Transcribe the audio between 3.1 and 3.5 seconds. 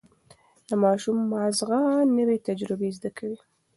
کوي.